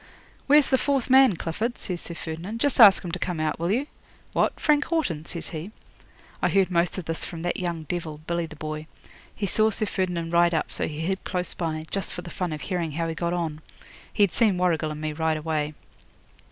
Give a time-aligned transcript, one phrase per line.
[0.47, 2.59] '"Where's the fourth man, Clifford?" says Sir Ferdinand.
[2.59, 3.85] "Just ask him to come out, will you?"
[4.33, 5.69] '"What, Frank Haughton?" says he.
[6.41, 8.87] 'I heard most of this from that young devil, Billy the Boy.
[9.35, 12.51] He saw Sir Ferdinand ride up, so he hid close by, just for the fun
[12.51, 13.61] of hearing how he got on.
[14.11, 15.75] He'd seen Warrigal and me ride away.